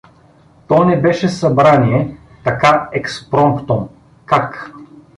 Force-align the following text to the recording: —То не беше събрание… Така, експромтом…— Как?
—То 0.67 0.85
не 0.85 1.01
беше 1.01 1.29
събрание… 1.29 2.17
Така, 2.43 2.89
експромтом…— 2.93 3.89
Как? 4.25 4.73